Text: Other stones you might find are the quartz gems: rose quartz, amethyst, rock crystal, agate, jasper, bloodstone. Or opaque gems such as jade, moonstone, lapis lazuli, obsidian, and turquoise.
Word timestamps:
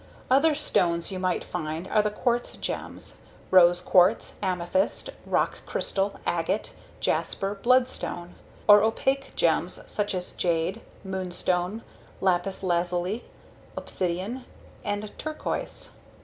Other 0.31 0.55
stones 0.55 1.11
you 1.11 1.19
might 1.19 1.43
find 1.43 1.87
are 1.87 2.01
the 2.01 2.09
quartz 2.09 2.57
gems: 2.57 3.17
rose 3.51 3.81
quartz, 3.81 4.37
amethyst, 4.41 5.11
rock 5.27 5.59
crystal, 5.67 6.15
agate, 6.25 6.73
jasper, 6.99 7.53
bloodstone. 7.53 8.33
Or 8.67 8.81
opaque 8.81 9.33
gems 9.35 9.79
such 9.85 10.15
as 10.15 10.31
jade, 10.31 10.81
moonstone, 11.03 11.83
lapis 12.19 12.63
lazuli, 12.63 13.25
obsidian, 13.77 14.45
and 14.83 15.15
turquoise. 15.19 15.91